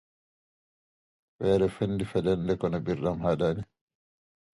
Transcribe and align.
It 1.41 1.61
is 1.61 1.71
currently 1.75 2.05
led 2.23 2.57
by 2.57 2.69
Artashes 2.69 2.83
Geghamyan. 2.95 3.65